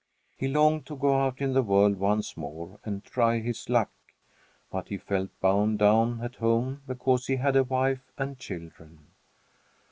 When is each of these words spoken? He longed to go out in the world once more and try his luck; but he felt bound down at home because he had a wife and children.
He 0.35 0.47
longed 0.47 0.87
to 0.87 0.95
go 0.95 1.13
out 1.21 1.41
in 1.41 1.53
the 1.53 1.61
world 1.61 1.99
once 1.99 2.35
more 2.35 2.79
and 2.83 3.03
try 3.05 3.37
his 3.37 3.69
luck; 3.69 3.91
but 4.71 4.87
he 4.87 4.97
felt 4.97 5.29
bound 5.41 5.77
down 5.77 6.23
at 6.23 6.37
home 6.37 6.81
because 6.87 7.27
he 7.27 7.35
had 7.35 7.55
a 7.55 7.63
wife 7.63 8.11
and 8.17 8.39
children. 8.39 9.11